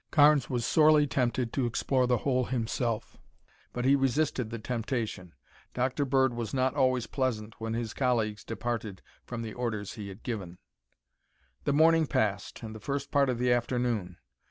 [0.09, 3.17] Carnes was sorely tempted to explore the hole himself,
[3.71, 5.33] but he resisted the temptation.
[5.75, 6.05] Dr.
[6.05, 10.57] Bird was not always pleasant when his colleagues departed from the orders he had given.
[11.65, 14.17] The morning passed, and the first part of the afternoon.